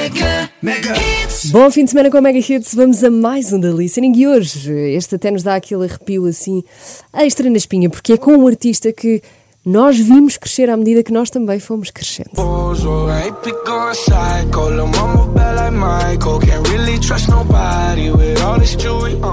[0.00, 1.50] Mega, Mega Hits.
[1.50, 4.26] Bom fim de semana com a Mega Hits, vamos a mais um da Listening e
[4.26, 6.64] hoje este até nos dá aquele arrepio assim
[7.12, 9.20] extra na espinha, porque é com um artista que
[9.62, 12.30] nós vimos crescer à medida que nós também fomos crescendo.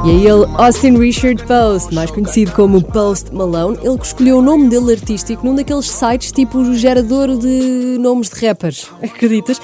[0.04, 4.42] E é ele, Austin Richard Post, mais conhecido como Post Malone, ele que escolheu o
[4.42, 9.62] nome dele artístico num daqueles sites tipo o gerador de nomes de rappers, acreditas?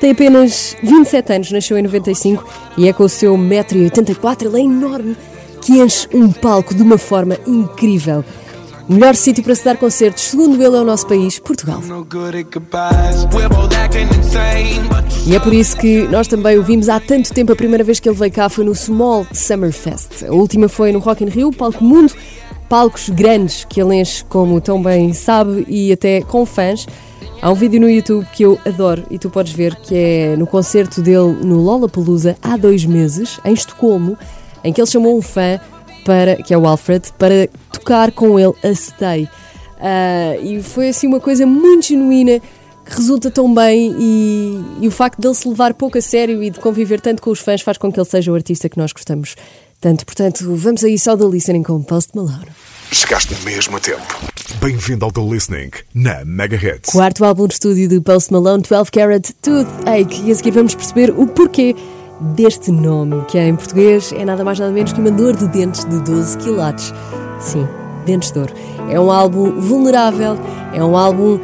[0.00, 2.42] Tem apenas 27 anos, nasceu em 95
[2.78, 5.14] e é com o seu 1,84m, ele é enorme,
[5.60, 8.24] que enche um palco de uma forma incrível.
[8.88, 11.80] O melhor sítio para se dar concertos, segundo ele, é o nosso país, Portugal.
[15.26, 17.52] E é por isso que nós também o vimos há tanto tempo.
[17.52, 20.24] A primeira vez que ele veio cá foi no Small Summer Fest.
[20.26, 22.12] A última foi no Rock in Rio, palco mundo,
[22.70, 26.86] palcos grandes que ele enche, como tão bem sabe, e até com fãs.
[27.42, 30.46] Há um vídeo no YouTube que eu adoro e tu podes ver que é no
[30.46, 34.18] concerto dele no Lollapalooza há dois meses, em Estocolmo,
[34.62, 35.58] em que ele chamou um fã
[36.04, 39.24] para, que é o Alfred, para tocar com ele a Stay.
[39.24, 42.40] Uh, e foi assim uma coisa muito genuína
[42.84, 46.50] que resulta tão bem e, e, o facto dele se levar pouco a sério e
[46.50, 48.92] de conviver tanto com os fãs faz com que ele seja o artista que nós
[48.92, 49.34] gostamos
[49.80, 50.04] tanto.
[50.04, 52.48] Portanto, vamos aí só da listening com Post Malone.
[52.92, 54.29] Chegaste mesmo a tempo.
[54.58, 56.90] Bem-vindo ao The Listening na Mega Hits.
[56.90, 60.22] Quarto álbum de estúdio de Post Malone, 12 Carat Toothache.
[60.24, 61.74] E a seguir vamos perceber o porquê
[62.20, 65.84] deste nome, que em português é nada mais nada menos que uma dor de dentes
[65.84, 66.92] de 12 quilates.
[67.38, 67.66] Sim,
[68.04, 68.52] dentes de ouro.
[68.90, 70.38] É um álbum vulnerável,
[70.74, 71.38] é um álbum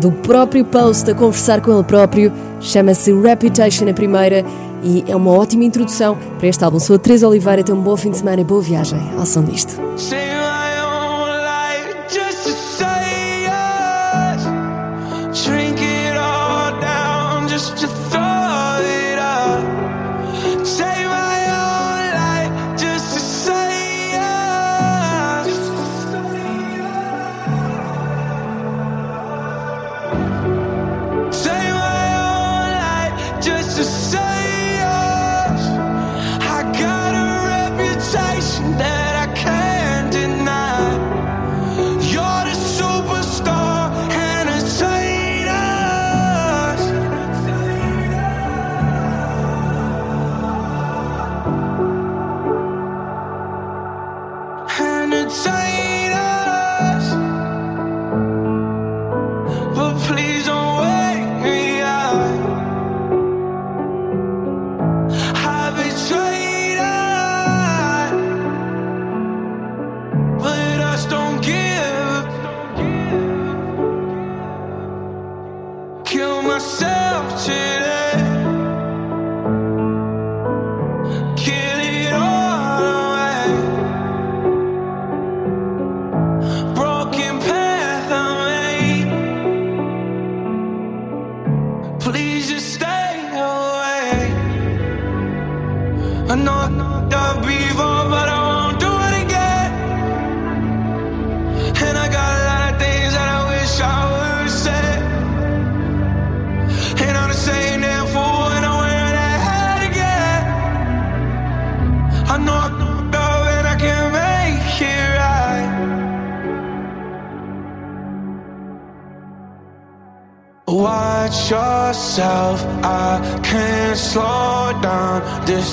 [0.00, 4.44] do próprio Post a conversar com ele próprio, chama-se Reputation a primeira
[4.82, 6.78] e é uma ótima introdução para este álbum.
[6.78, 9.44] Sou a Teresa Oliveira, tenha um bom fim de semana e boa viagem ao som
[9.44, 9.80] disto.
[9.80, 10.39] Watch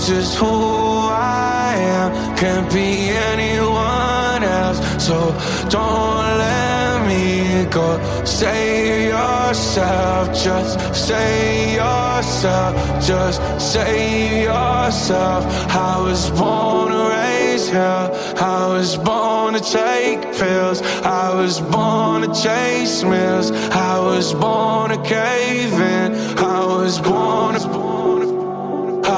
[0.09, 4.79] Is who I am, can't be anyone else.
[5.05, 5.33] So
[5.67, 7.99] don't let me go.
[8.23, 15.45] Save yourself, just save yourself, just save yourself.
[15.75, 22.21] I was born to raise hell, I was born to take pills, I was born
[22.21, 28.16] to chase meals, I was born to cave in, I was born to,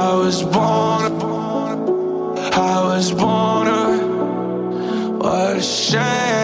[0.02, 1.12] I was born
[2.54, 3.68] I was born
[5.20, 6.39] what a shame.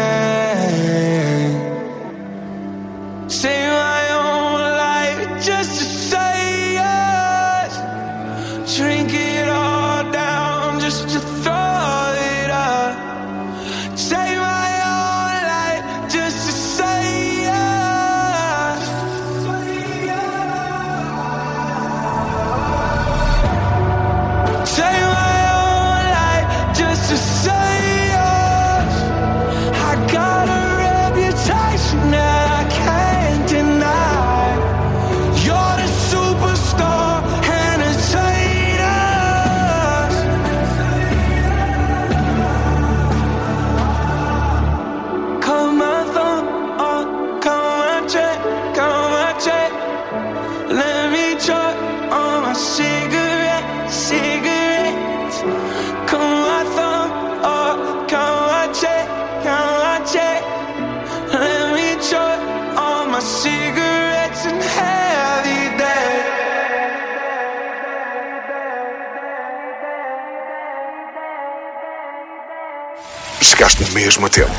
[73.55, 74.51] Chegaste mesmo a tempo.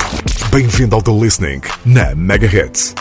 [0.50, 2.94] Bem-vindo ao The Listening na Mega Hits.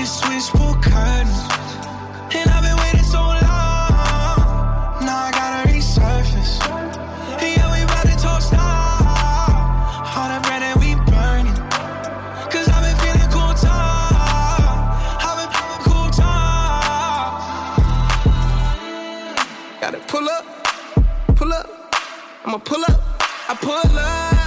[0.00, 1.38] Out his switchboard curtains,
[2.34, 3.40] and I've been waiting so long.
[5.04, 6.60] Now I gotta resurface.
[7.40, 9.02] And Yeah, we about to toast out
[10.16, 11.56] all the bread that we burning.
[12.50, 14.12] Cause I've been feeling cool talk.
[15.26, 17.40] I've been feeling cool talk.
[19.80, 20.44] Gotta pull up,
[21.36, 21.66] pull up.
[22.44, 23.00] I'ma pull up,
[23.48, 24.39] I pull up.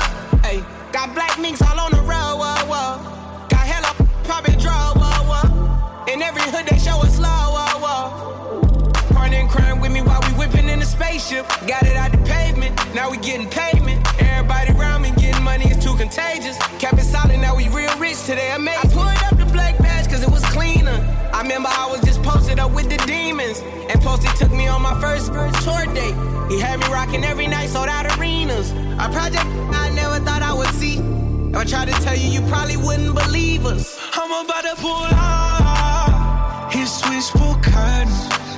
[11.42, 14.06] Got it out the pavement, now we getting payment.
[14.22, 16.58] Everybody around me getting money is too contagious.
[16.78, 18.52] Kept it solid, now we real rich today.
[18.52, 21.00] I made I pulled up the black badge cause it was cleaner.
[21.34, 23.62] I remember I was just posted up with the demons.
[23.90, 26.14] And Posty took me on my first first tour date.
[26.52, 28.72] He had me rocking every night, sold out arenas.
[28.72, 30.98] A project I never thought I would see.
[30.98, 33.98] If I tried to tell you, you probably wouldn't believe us.
[34.14, 38.53] I'm about to pull out his switchboard curtains.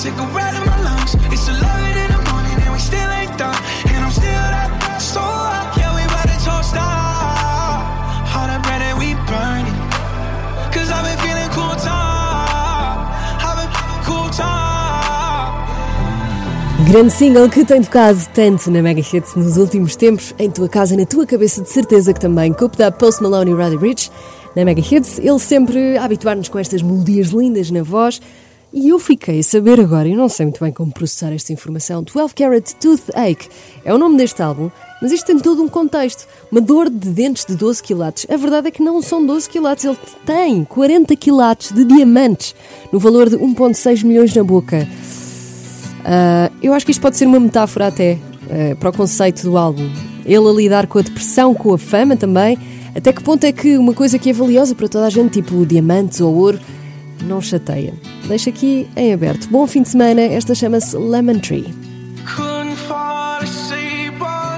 [0.00, 1.12] Cigarette in my lungs.
[1.28, 3.60] It's 11 in the morning and we still ain't done.
[3.92, 5.76] And I'm still that so up.
[5.76, 7.84] Yeah, we about to toast out
[8.32, 9.76] all the bread that we burning.
[10.72, 13.12] Cause I've been feeling cool talk.
[13.44, 15.52] I've been feeling cool talk.
[16.90, 20.96] Grande single que tem tocado tanto na Mega Hits nos últimos tempos, em tua casa,
[20.96, 22.54] na tua cabeça, de certeza que também.
[22.54, 24.10] Coop da Post Malone e Roddy Rich
[24.56, 28.18] na Mega Hits, ele sempre a habituar-nos com estas melodias lindas na voz.
[28.72, 32.04] E eu fiquei a saber agora, e não sei muito bem como processar esta informação,
[32.04, 33.48] 12 Carat Toothache
[33.84, 34.70] é o nome deste álbum,
[35.02, 36.28] mas isto tem todo um contexto.
[36.52, 38.26] Uma dor de dentes de 12 quilates.
[38.30, 42.54] A verdade é que não são 12 quilates, ele tem 40 quilates de diamantes,
[42.92, 44.86] no valor de 1,6 milhões na boca.
[46.04, 49.56] Ah, eu acho que isto pode ser uma metáfora até ah, para o conceito do
[49.56, 49.90] álbum.
[50.24, 52.56] Ele a lidar com a depressão, com a fama também.
[52.94, 55.66] Até que ponto é que uma coisa que é valiosa para toda a gente, tipo
[55.66, 56.60] diamantes ou ouro,
[57.22, 57.94] não chateia?
[58.26, 59.48] Deixa aqui em aberto.
[59.48, 60.20] Bom fim de semana.
[60.20, 61.74] Esta chama-se Lemon Tree.
[62.24, 64.50] Couldn't fall asleep all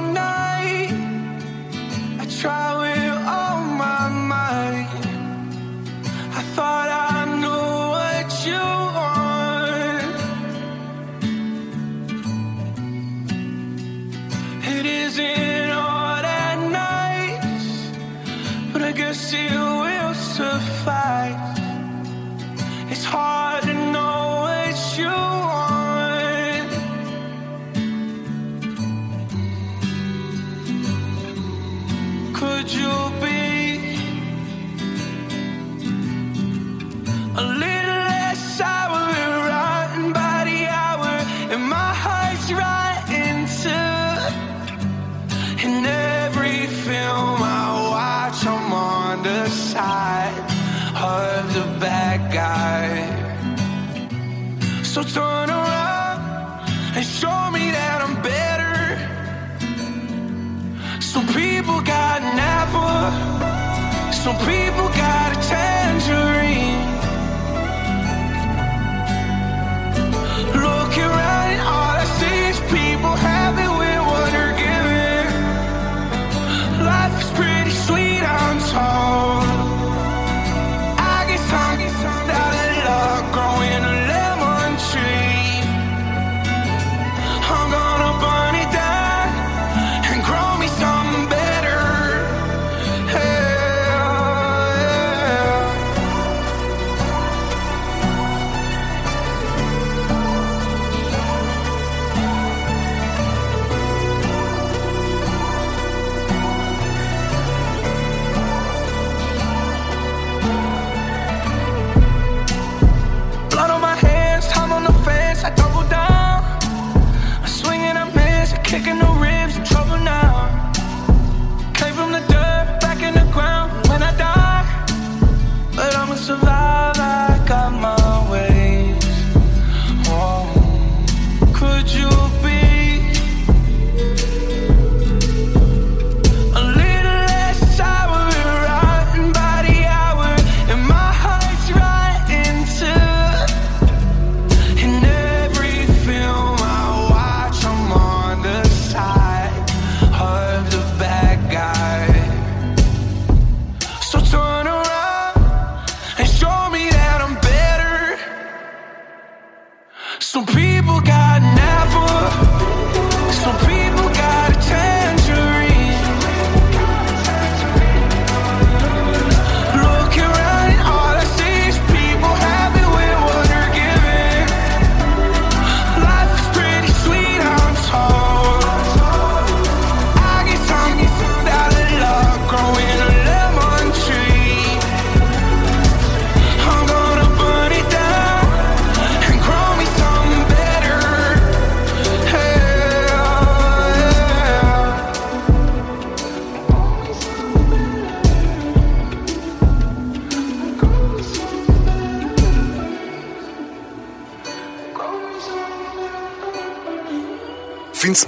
[64.23, 64.62] some people.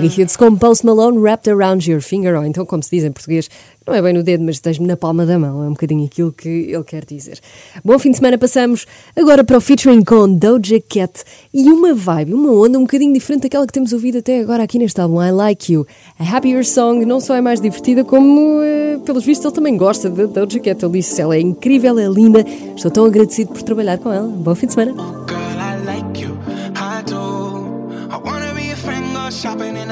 [0.00, 3.10] Mega Hits com Post Malone Wrapped Around Your Finger, ou então, como se diz em
[3.10, 3.50] português,
[3.84, 5.64] não é bem no dedo, mas estás-me na palma da mão.
[5.64, 7.40] É um bocadinho aquilo que ele quer dizer.
[7.84, 8.86] Bom fim de semana passamos
[9.16, 13.42] agora para o featuring com Doja Cat e uma vibe, uma onda um bocadinho diferente
[13.42, 15.84] daquela que temos ouvido até agora aqui neste álbum, I Like You.
[16.16, 20.08] A Happier Song não só é mais divertida, como, eh, pelos vistos, ele também gosta
[20.08, 20.84] de Doja Cat.
[20.84, 22.44] Ele disse, ela é incrível, é linda,
[22.76, 24.28] estou tão agradecido por trabalhar com ela.
[24.28, 24.92] Bom fim de semana.
[25.26, 26.38] Girl, I like you,
[26.76, 27.58] I do.
[28.10, 29.77] I wanna be a friend, go shopping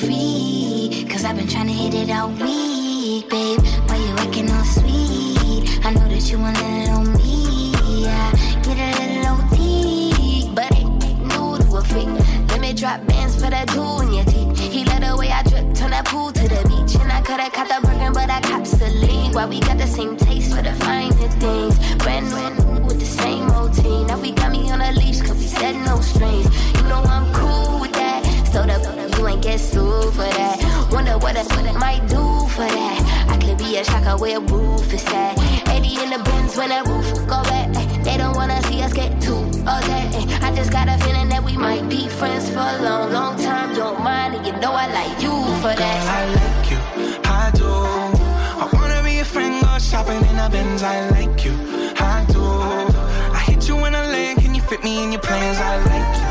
[0.00, 1.06] free.
[1.10, 3.60] Cause I've been trying to hit it all week, babe.
[3.86, 5.84] Why you acting all sweet?
[5.84, 7.72] I know that you want a little me.
[8.04, 8.32] Yeah,
[8.64, 10.50] get a little OT.
[10.54, 10.98] But ain't
[11.30, 12.08] new to a freak.
[12.48, 14.58] Let me drop bands for that jewel in your teeth.
[14.58, 16.94] He let the way I drip, turn that pool to the beach.
[17.00, 19.34] And I coulda caught the Birkin, but I cops the league.
[19.34, 21.76] Why we got the same taste for the finer things.
[21.98, 24.06] Brand new with the same routine.
[24.06, 26.48] Now we got me on a leash, cause we said no strings.
[26.76, 28.24] You know I'm cool with that.
[28.52, 28.99] So the
[29.30, 30.88] ain't get sued for that.
[30.92, 32.22] Wonder what it might do
[32.54, 33.26] for that.
[33.28, 35.38] I could be a shocker where roof is at.
[35.68, 37.68] 80 in the bins when that roof go back.
[38.04, 40.42] They don't wanna see us get too upset.
[40.42, 43.74] I just got a feeling that we might be friends for a long, long time.
[43.74, 46.00] Don't mind, and you know I like you for Girl, that.
[46.18, 46.80] I like you,
[47.24, 47.70] I do.
[48.62, 50.82] I wanna be a friend, go shopping in the Benz.
[50.82, 51.54] I like you,
[51.98, 52.42] I do.
[53.38, 55.58] I hit you in a lane, can you fit me in your plans?
[55.58, 56.29] I like you,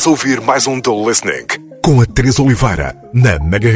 [0.00, 1.46] Estás a ouvir mais um The Listening
[1.84, 3.68] com a Teresa Oliveira na Mega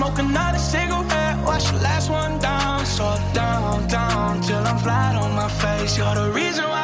[0.00, 2.86] Smoke another cigarette, watch the last one down.
[2.86, 5.98] So down, down till I'm flat on my face.
[5.98, 6.79] You're the reason why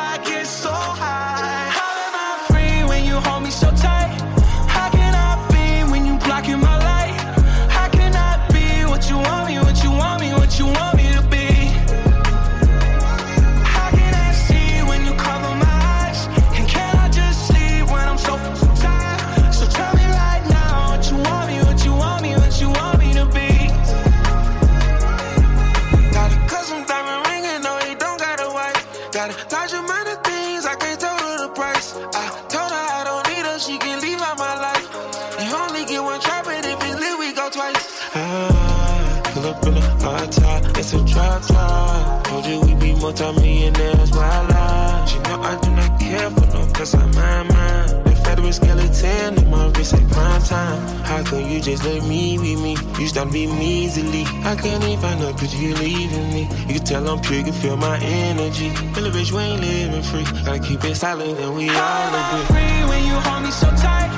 [43.01, 45.05] multi-millionaires, why I lie?
[45.07, 48.05] She know I do not care for no, cause I'm mine, mine.
[48.05, 50.81] The federal skeleton in my wrist at prime time.
[51.05, 52.77] How come you just let me be me?
[52.99, 54.25] You stop me easily.
[54.45, 56.43] I can't even find cause you leaving me.
[56.67, 58.71] You can tell I'm pure, you can feel my energy.
[58.95, 60.25] Feel bitch, we ain't living free.
[60.45, 62.47] Gotta keep it silent and we all agree.
[62.53, 64.11] free when you hold me so tight.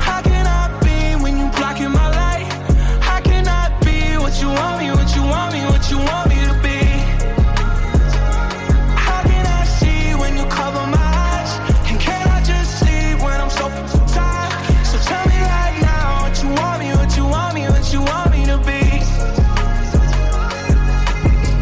[0.00, 2.46] How can I be when you blocking my light?
[3.02, 6.28] How can I be what you want me, what you want me, what you want
[6.28, 6.87] me to be?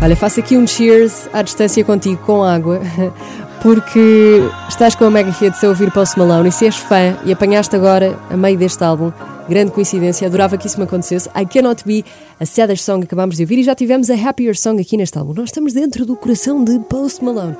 [0.06, 2.80] Olha, faço aqui um cheers à distância contigo, com água,
[3.60, 7.32] porque estás com a Mega Hits a ouvir Post Malone e se és fã e
[7.32, 9.10] apanhaste agora, a meio deste álbum,
[9.48, 11.28] grande coincidência, adorava que isso me acontecesse.
[11.36, 12.04] I Cannot Be,
[12.38, 15.18] a Saddest Song que acabámos de ouvir e já tivemos a Happier Song aqui neste
[15.18, 15.34] álbum.
[15.34, 17.56] Nós estamos dentro do coração de Post Malone.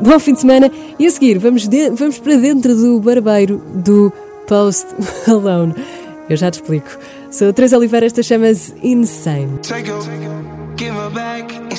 [0.00, 4.10] Bom fim de semana e a seguir vamos, de- vamos para dentro do barbeiro do
[4.48, 4.86] Post
[5.28, 5.74] Malone.
[6.30, 6.88] Eu já te explico.
[7.30, 9.58] Sou a Teresa Oliveira, esta chama-se Insane.
[9.58, 9.90] Take
[10.78, 11.69] give back,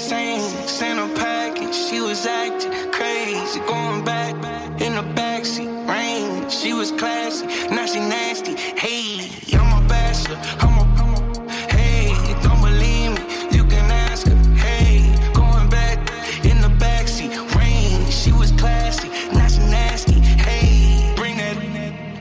[1.91, 3.60] she was acting crazy.
[3.67, 4.34] Going back
[4.82, 6.49] in the backseat, rain.
[6.49, 8.56] She was classy, now she nasty.
[8.56, 12.13] Hey, I'm a bachelor, I'm a, I'm a hey.
[12.43, 13.23] Don't believe me,
[13.58, 14.38] you can ask her.
[14.56, 15.97] Hey, going back
[16.45, 18.10] in the backseat, rain.
[18.10, 20.19] She was classy, now she nasty.
[20.47, 21.58] Hey, bring that,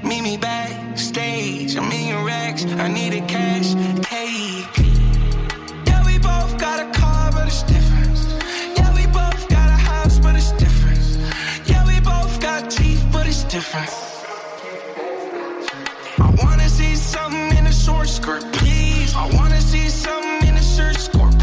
[0.02, 1.76] meet me backstage.
[1.76, 3.09] A million racks, I needed
[16.20, 19.14] I wanna see something in a short skirt, please.
[19.14, 21.38] I wanna see something in a shirt skirt,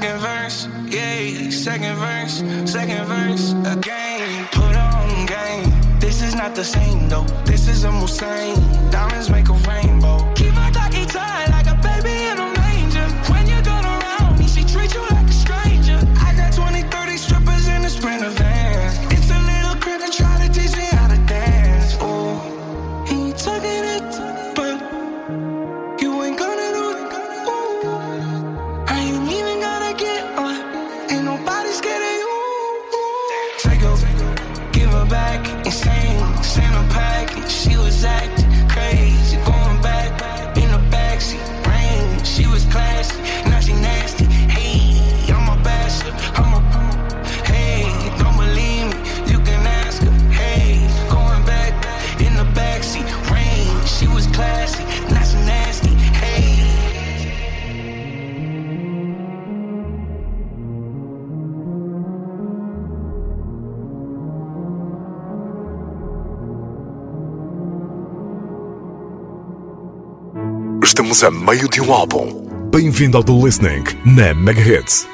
[0.00, 1.50] second verse, yeah.
[1.50, 4.48] Second verse, second verse, again.
[4.50, 6.00] Put on game.
[6.00, 7.26] This is not the same though.
[7.44, 8.56] This is a Musain.
[8.90, 9.59] Diamonds make a
[71.00, 72.46] Estamos a meio de um álbum.
[72.70, 75.08] Bem-vindo ao The Listening na Mega Hits.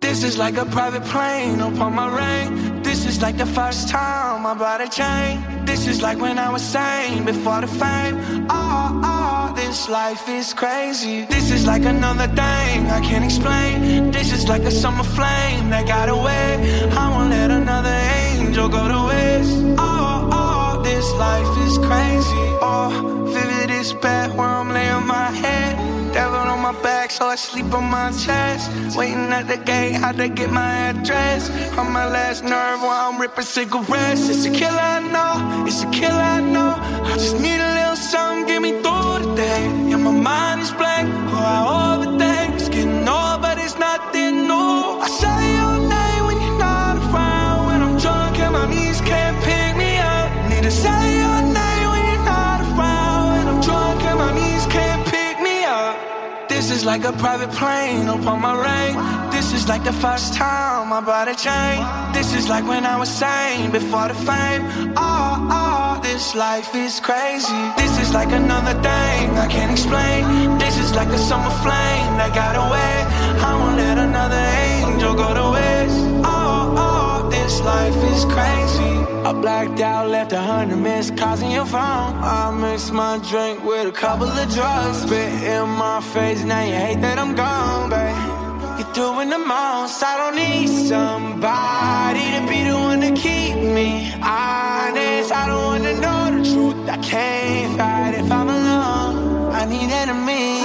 [0.00, 2.82] This is like a private plane upon my rain.
[2.82, 5.40] This is like the first time I bought a chain.
[5.64, 8.18] This is like when I was sane before the fame.
[8.50, 11.26] Oh, oh, this life is crazy.
[11.26, 14.10] This is like another thing I can't explain.
[14.10, 16.90] This is like a summer flame that got away.
[16.90, 17.94] I won't let another
[18.58, 19.58] angel go to waste.
[19.78, 22.46] Oh, oh, this life is crazy.
[22.60, 25.76] Oh, vivid is bad where I'm laying my head.
[26.12, 28.96] Devil on my back, so I sleep on my chest.
[28.96, 31.50] Waiting at the gate, how to get my address.
[31.78, 34.28] On my last nerve while I'm ripping cigarettes.
[34.28, 35.66] It's a killer, I know.
[35.66, 36.74] It's a killer, I know.
[37.10, 38.97] I just need a little something, get me through
[56.88, 58.94] like a private plane upon my rain.
[59.30, 61.78] This is like the first time I bought a chain.
[62.16, 64.62] This is like when I was sane before the fame.
[64.96, 67.62] Oh, oh, this life is crazy.
[67.76, 70.56] This is like another thing I can't explain.
[70.58, 72.94] This is like a summer flame that got away.
[73.48, 76.17] I won't let another angel go to waste.
[77.48, 78.94] This life is crazy.
[79.28, 82.12] I blacked out, left a hundred missed calls in your phone.
[82.36, 84.98] I mixed my drink with a couple of drugs.
[84.98, 88.78] Spit in my face, now you hate that I'm gone, babe.
[88.78, 90.02] You're doing the most.
[90.02, 95.32] I don't need somebody to be the one to keep me honest.
[95.32, 96.78] I don't wanna know the truth.
[96.86, 99.52] I can't fight if I'm alone.
[99.54, 100.57] I need enemies.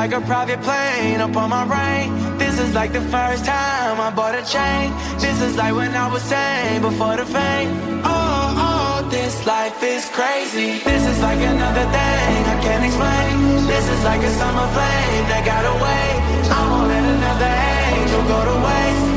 [0.00, 2.08] Like a private plane up on my brain.
[2.38, 4.86] This is like the first time I bought a chain.
[5.20, 7.70] This is like when I was sane before the fame.
[8.02, 10.78] Oh, oh, this life is crazy.
[10.90, 13.66] This is like another thing I can't explain.
[13.72, 16.06] This is like a summer flame that got away.
[16.58, 17.52] I won't let another
[17.92, 19.09] angel go to waste.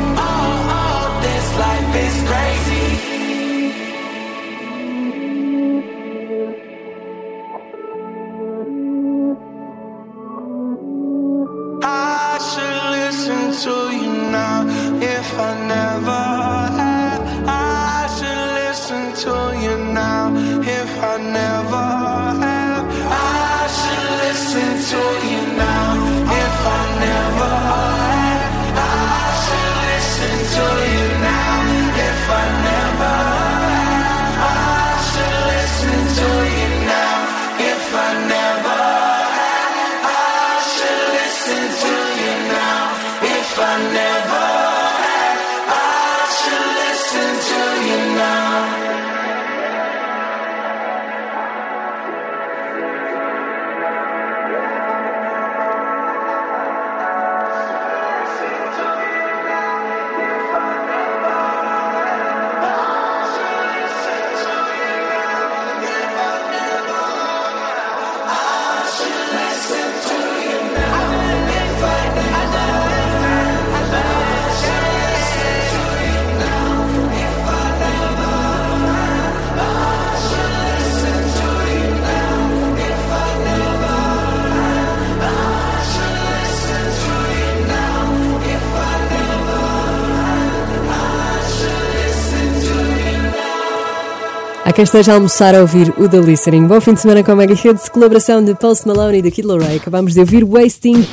[94.75, 96.65] Quem esteja a almoçar a ouvir o The Listening.
[96.65, 99.47] Bom fim de semana com a Mega Hits, colaboração de Post Malone e da Kid
[99.47, 99.75] Laroi.
[99.75, 101.05] Acabamos de ouvir Wasting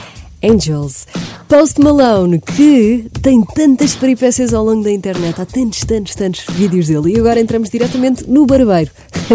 [0.42, 1.06] Angels.
[1.46, 6.86] Post Malone, que tem tantas peripécias ao longo da internet, há tantos, tantos, tantos vídeos
[6.86, 7.14] dele.
[7.14, 8.90] E agora entramos diretamente no barbeiro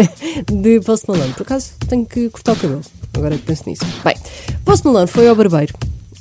[0.52, 1.32] de Post Malone.
[1.32, 2.80] Por acaso, tenho que cortar o cabelo.
[3.16, 3.84] Agora que penso nisso.
[4.04, 4.16] Bem,
[4.64, 5.72] Post Malone foi ao barbeiro.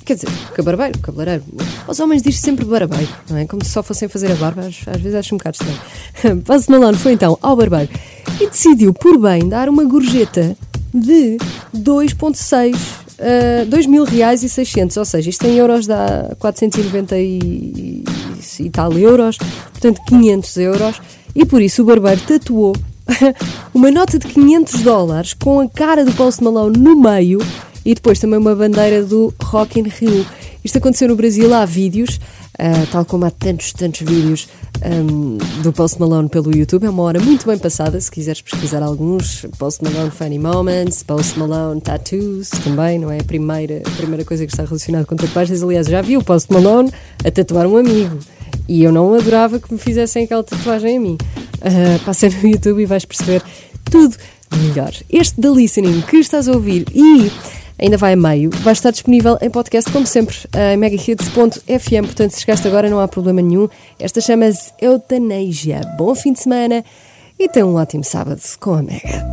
[0.05, 1.43] Quer dizer, que barbeiro, cabeleireiro.
[1.87, 3.45] Os homens dizem sempre barbeiro, não é?
[3.47, 6.41] Como se só fossem fazer a barba, às, às vezes acho um bocado estranho.
[6.45, 7.89] Post Malone foi então ao barbeiro
[8.39, 10.55] e decidiu, por bem, dar uma gorjeta
[10.93, 11.37] de
[11.75, 12.75] 2,6
[13.19, 18.03] uh, 2 mil reais e 600, ou seja, isto em euros dá 490 e,
[18.59, 19.37] e tal euros,
[19.71, 21.01] portanto 500 euros,
[21.35, 22.75] e por isso o barbeiro tatuou
[23.73, 27.39] uma nota de 500 dólares com a cara do Post Malone no meio
[27.85, 30.25] e depois também uma bandeira do Rock in Rio.
[30.63, 32.19] Isto aconteceu no Brasil, há vídeos,
[32.59, 34.47] uh, tal como há tantos, tantos vídeos
[34.83, 36.85] um, do Post Malone pelo YouTube.
[36.85, 39.45] É uma hora muito bem passada, se quiseres pesquisar alguns.
[39.59, 43.19] Post Malone Funny Moments, Post Malone Tattoos, também, não é?
[43.19, 45.61] A primeira, a primeira coisa que está relacionada com tatuagens.
[45.61, 46.91] Aliás, já vi o Post Malone
[47.23, 48.17] a tatuar um amigo.
[48.67, 51.17] E eu não adorava que me fizessem aquela tatuagem a mim.
[51.61, 53.43] Uh, no YouTube e vais perceber
[53.91, 54.15] tudo
[54.55, 54.93] melhor.
[55.09, 57.31] Este The Listening que estás a ouvir e
[57.79, 60.35] ainda vai a meio, vai estar disponível em podcast, como sempre,
[60.71, 62.05] em megahits.fm.
[62.05, 63.67] Portanto, se chegaste agora, não há problema nenhum.
[63.99, 65.81] Esta chama-se Eutanásia.
[65.97, 66.83] Bom fim de semana
[67.37, 69.25] e tenha um ótimo sábado com a Mega.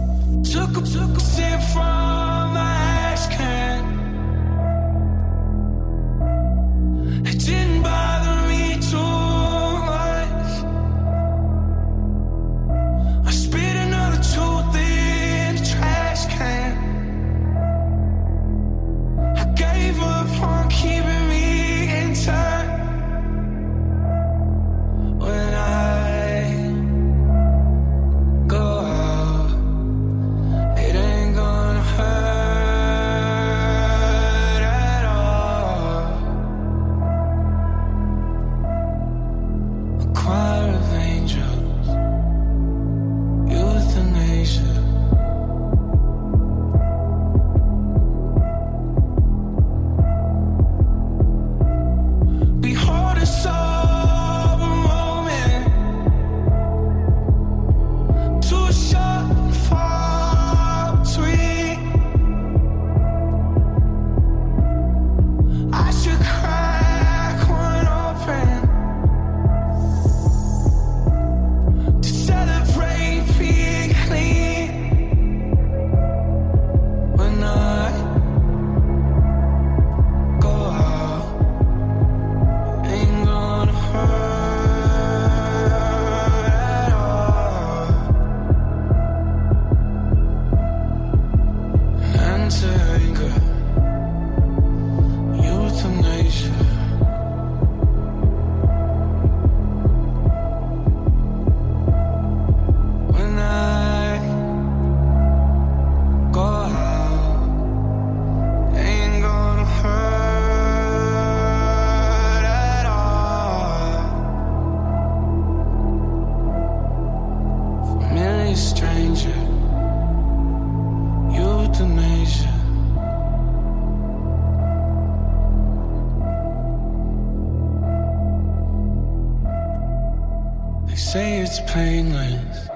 [130.93, 132.69] They say it's painless.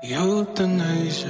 [0.00, 1.28] Euthanasia.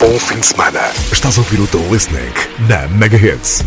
[0.00, 0.80] Bom fim de semana.
[1.12, 2.32] Estás a ouvir o The Listening
[2.66, 3.62] na Mega Hits.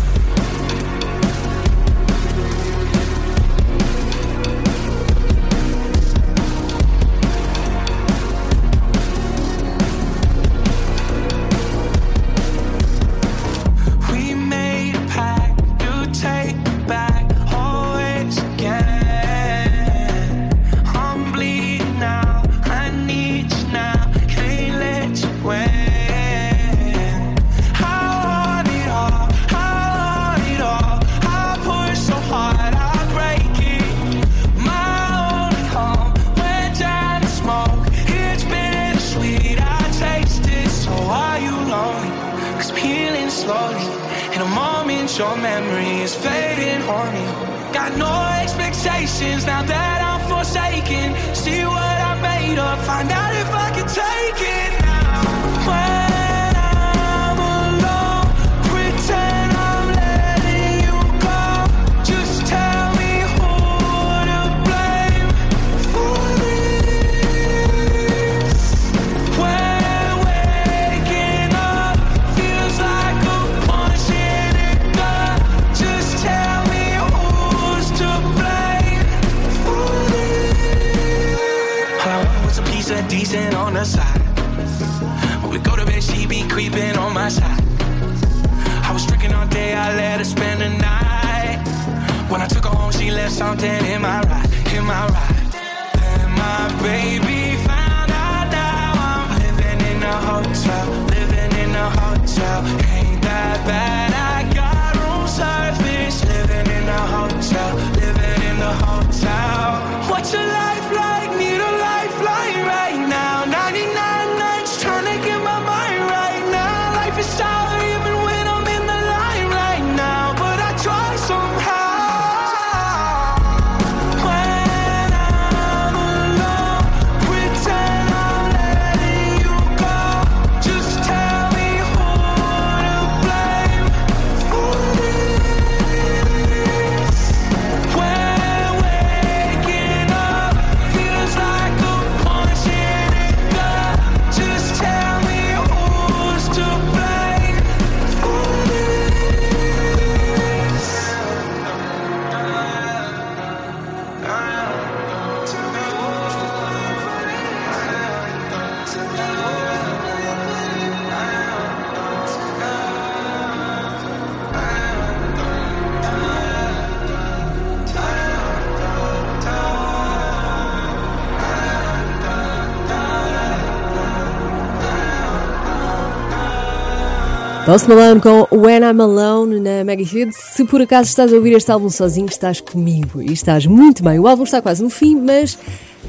[177.66, 180.36] Post Malone com When I'm Alone na Mega Hits.
[180.54, 184.20] Se por acaso estás a ouvir este álbum sozinho, estás comigo e estás muito bem.
[184.20, 185.58] O álbum está quase no fim, mas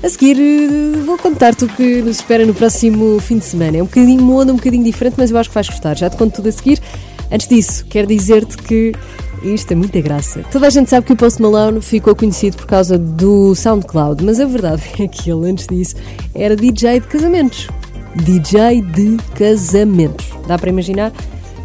[0.03, 3.77] a seguir eh, vou contar-te o que nos espera no próximo fim de semana.
[3.77, 5.97] É um bocadinho uma onda, um bocadinho diferente, mas eu acho que vais gostar.
[5.97, 6.79] Já te conto tudo a seguir.
[7.31, 8.91] Antes disso, quero dizer-te que
[9.41, 10.45] isto é muita graça.
[10.51, 14.39] Toda a gente sabe que o Post Malone ficou conhecido por causa do SoundCloud, mas
[14.39, 15.95] a verdade é que ele, antes disso,
[16.35, 17.67] era DJ de casamentos.
[18.15, 20.27] DJ de casamentos.
[20.47, 21.11] Dá para imaginar?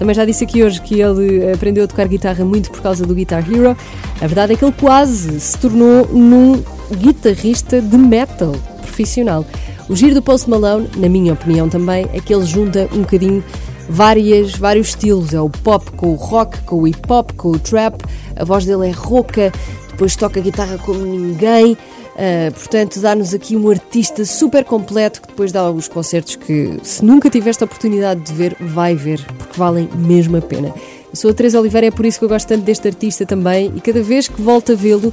[0.02, 3.14] Também já disse aqui hoje que ele aprendeu a tocar guitarra muito por causa do
[3.14, 3.76] Guitar Hero.
[4.20, 6.60] A verdade é que ele quase se tornou num
[6.96, 8.50] guitarrista de metal
[8.80, 9.46] profissional.
[9.88, 13.44] O giro do Post Malone, na minha opinião também, é que ele junta um bocadinho
[13.88, 15.32] várias, vários estilos.
[15.32, 18.02] É o pop com o rock, com o hip hop, com o trap.
[18.34, 19.52] A voz dele é rouca,
[19.88, 21.78] depois toca guitarra como ninguém.
[22.12, 27.04] Uh, portanto, dá-nos aqui um artista super completo que depois dá os concertos que, se
[27.04, 30.68] nunca tiveste a oportunidade de ver, vai ver, porque valem mesmo a pena.
[30.68, 33.72] Eu sou a Teresa Oliveira, é por isso que eu gosto tanto deste artista também,
[33.74, 35.12] e cada vez que volto a vê-lo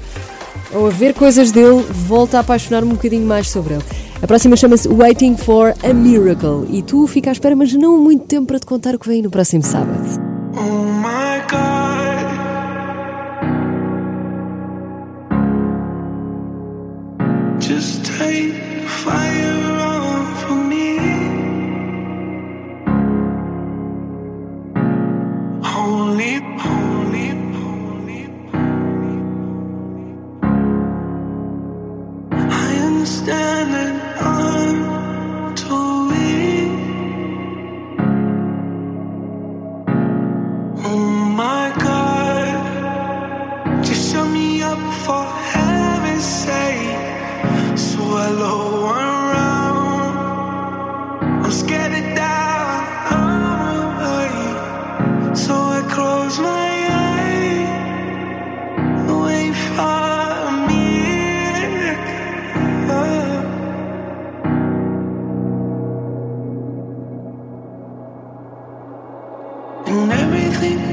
[0.73, 3.83] ou a ver coisas dele, volto a apaixonar-me um bocadinho mais sobre ele.
[4.21, 8.25] A próxima chama-se Waiting for a Miracle, e tu fica à espera, mas não muito
[8.25, 10.38] tempo para te contar o que vem no próximo sábado.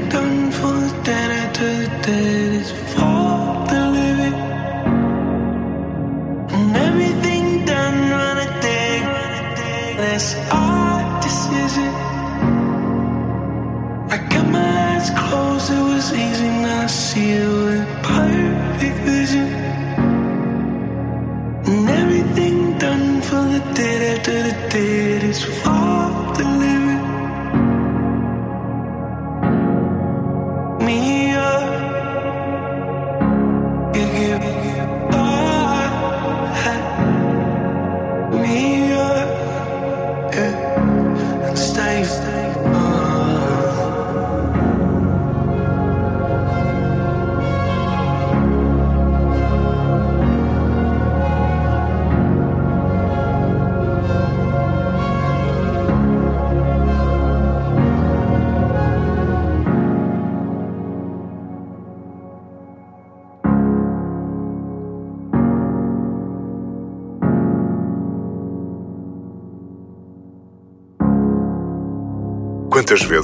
[0.09, 2.76] done for ten after dead is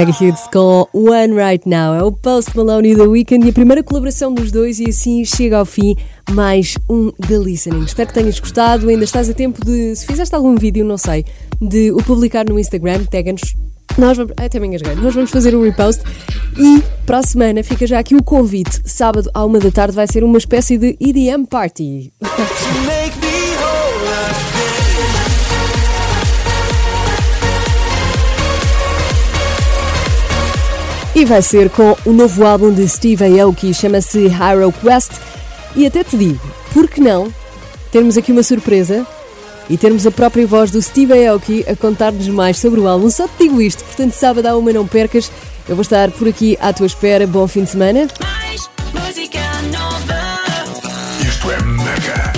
[0.00, 1.92] Mega Hits com One Right Now.
[1.92, 5.22] É o Post Malone e The Weekend, e a primeira colaboração dos dois, e assim
[5.26, 5.94] chega ao fim
[6.30, 7.84] mais um The Listening.
[7.84, 8.88] Espero que tenhas gostado.
[8.88, 11.26] Ainda estás a tempo de, se fizeste algum vídeo, não sei,
[11.60, 13.54] de o publicar no Instagram, tag-nos.
[13.98, 14.32] Nós vamos.
[14.38, 14.68] Até me.
[15.02, 16.02] Nós vamos fazer um repost
[16.56, 18.80] e para a semana fica já aqui o convite.
[18.86, 22.10] Sábado à uma da tarde vai ser uma espécie de EDM Party.
[31.20, 35.12] E vai ser com o novo álbum de Steve Aoki, chama-se Hero Quest.
[35.76, 36.40] E até te digo,
[36.72, 37.30] por que não
[37.92, 39.06] termos aqui uma surpresa
[39.68, 43.10] e termos a própria voz do Steve Aoki a contar-nos mais sobre o álbum?
[43.10, 45.30] Só te digo isto, portanto, sábado à uma não percas.
[45.68, 47.26] Eu vou estar por aqui à tua espera.
[47.26, 48.08] Bom fim de semana.
[48.18, 49.40] Mais música
[49.70, 50.40] nova.
[51.22, 52.32] Isto é mega.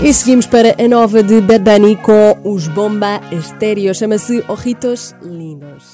[0.00, 3.92] E seguimos para a nova de Bad Bunny com os Bomba Estéreo.
[3.92, 5.93] Chama-se Orritos Lindos.